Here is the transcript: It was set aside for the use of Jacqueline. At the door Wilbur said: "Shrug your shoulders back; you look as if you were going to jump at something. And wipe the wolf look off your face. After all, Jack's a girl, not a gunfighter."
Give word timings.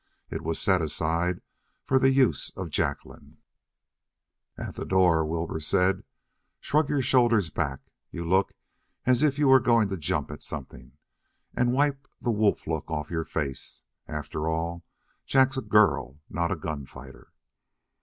It 0.31 0.41
was 0.41 0.57
set 0.59 0.81
aside 0.81 1.43
for 1.83 1.99
the 1.99 2.09
use 2.09 2.49
of 2.57 2.71
Jacqueline. 2.71 3.37
At 4.57 4.73
the 4.73 4.83
door 4.83 5.23
Wilbur 5.23 5.59
said: 5.59 6.03
"Shrug 6.59 6.89
your 6.89 7.03
shoulders 7.03 7.51
back; 7.51 7.81
you 8.09 8.25
look 8.27 8.53
as 9.05 9.21
if 9.21 9.37
you 9.37 9.47
were 9.47 9.59
going 9.59 9.89
to 9.89 9.97
jump 9.97 10.31
at 10.31 10.41
something. 10.41 10.93
And 11.55 11.71
wipe 11.71 12.07
the 12.19 12.31
wolf 12.31 12.65
look 12.65 12.89
off 12.89 13.11
your 13.11 13.25
face. 13.25 13.83
After 14.07 14.47
all, 14.49 14.83
Jack's 15.27 15.57
a 15.57 15.61
girl, 15.61 16.19
not 16.31 16.51
a 16.51 16.55
gunfighter." 16.55 17.31